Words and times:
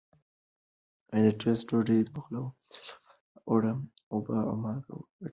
د 1.25 1.27
ټوسټ 1.39 1.67
ډوډۍ 1.69 1.99
پخولو 2.13 2.43
لپاره 2.49 3.39
اوړه 3.49 3.73
اوبه 4.13 4.37
او 4.49 4.55
مالګه 4.63 4.93
ګډېږي. 4.99 5.29